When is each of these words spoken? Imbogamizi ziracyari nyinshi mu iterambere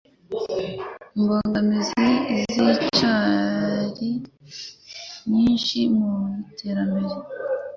Imbogamizi 1.17 2.03
ziracyari 2.53 4.09
nyinshi 5.31 5.79
mu 5.97 6.13
iterambere 6.49 7.09